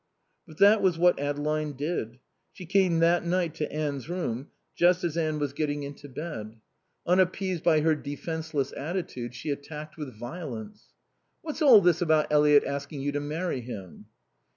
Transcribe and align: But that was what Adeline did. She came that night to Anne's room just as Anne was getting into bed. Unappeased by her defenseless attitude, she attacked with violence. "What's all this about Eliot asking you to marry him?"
But 0.47 0.57
that 0.57 0.81
was 0.81 0.97
what 0.97 1.19
Adeline 1.19 1.73
did. 1.73 2.17
She 2.51 2.65
came 2.65 2.97
that 3.01 3.23
night 3.23 3.53
to 3.53 3.71
Anne's 3.71 4.09
room 4.09 4.47
just 4.75 5.03
as 5.03 5.15
Anne 5.15 5.37
was 5.37 5.53
getting 5.53 5.83
into 5.83 6.09
bed. 6.09 6.55
Unappeased 7.05 7.63
by 7.63 7.81
her 7.81 7.93
defenseless 7.93 8.73
attitude, 8.75 9.35
she 9.35 9.51
attacked 9.51 9.97
with 9.97 10.17
violence. 10.17 10.95
"What's 11.43 11.61
all 11.61 11.81
this 11.81 12.01
about 12.01 12.31
Eliot 12.31 12.63
asking 12.63 13.01
you 13.03 13.11
to 13.11 13.19
marry 13.19 13.61
him?" 13.61 14.07